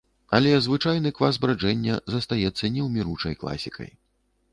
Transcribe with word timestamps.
Але 0.37 0.51
звычайны 0.67 1.09
квас 1.19 1.37
браджэння 1.43 1.97
застаецца 2.13 2.71
неўміручай 2.79 3.37
класікай. 3.45 3.93